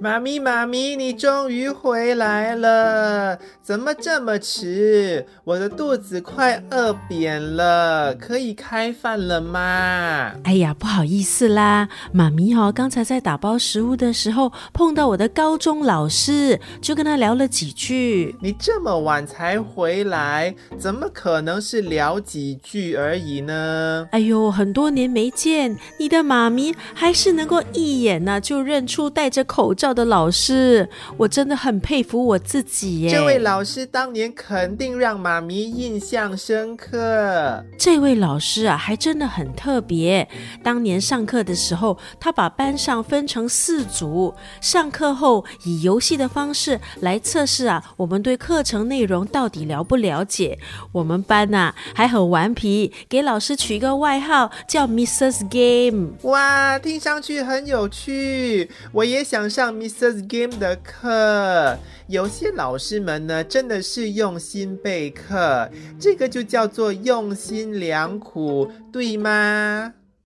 [0.00, 3.36] 妈咪，妈咪，你终于回来了！
[3.60, 5.26] 怎么这么迟？
[5.42, 10.32] 我的肚子快饿扁了，可以开饭了吗？
[10.44, 18.36] 哎呀，不好意思啦，妈咪哦，刚才在打包食物的时候碰到我的高中老师，就跟他聊了几句。
[18.40, 24.06] 你这么晚才回来，怎么可能是聊几句而已呢？
[24.12, 29.87] 哎呦，很多年没见，你的妈咪还是能够一眼呢就认出戴着口罩。
[29.94, 33.10] 的老师，我真的很佩服我自己耶！
[33.10, 37.64] 这位老师当年肯定让妈咪印象深刻。
[37.78, 40.28] 这位老师啊，还真的很特别。
[40.62, 50.58] 当年上课的时候，他把班上分成四组，上课后以游戏的方式来测试啊，我们对课程内容到底了不了解。
[50.92, 55.48] 我们班呐还很顽皮，给老师取一个外号叫 Mrs.
[55.48, 56.14] Game。
[56.22, 59.77] 哇，听上去很有趣，我也想上。
[59.78, 60.26] Mrs.
[60.28, 61.78] Game 的课，
[62.08, 69.94] 有些老师们呢，真的是用心备课，这个就叫做用心良苦，对吗？